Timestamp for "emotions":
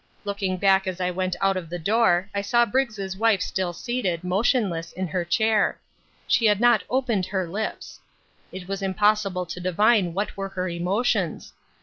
10.67-11.53